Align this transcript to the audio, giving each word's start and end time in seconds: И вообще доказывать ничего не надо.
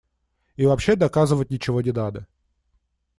И 0.57 0.65
вообще 0.65 0.95
доказывать 0.95 1.51
ничего 1.51 1.79
не 1.83 1.91
надо. 1.91 2.25